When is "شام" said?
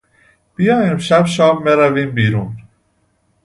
1.25-1.63